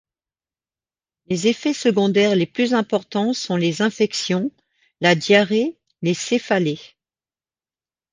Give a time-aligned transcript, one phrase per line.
[1.27, 4.49] Les effets secondaires les plus importants sont les infections,
[4.99, 6.81] la diarrhée, les céphalées.